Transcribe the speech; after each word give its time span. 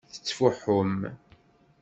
Tettfuḥum. 0.13 0.99